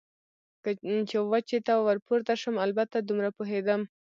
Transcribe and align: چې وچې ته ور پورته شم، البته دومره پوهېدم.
چې 1.09 1.17
وچې 1.31 1.59
ته 1.67 1.73
ور 1.85 1.97
پورته 2.05 2.33
شم، 2.41 2.55
البته 2.65 2.97
دومره 2.99 3.29
پوهېدم. 3.37 3.81